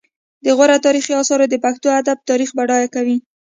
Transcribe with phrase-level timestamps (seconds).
[0.45, 3.17] د غور تاریخي اثار د پښتو ادب تاریخ بډایه کوي